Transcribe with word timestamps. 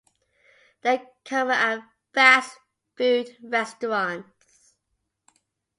They 0.81 0.97
are 0.97 1.05
common 1.25 1.55
at 1.57 1.83
fast 2.11 2.57
food 2.97 3.37
restaurants. 3.43 4.73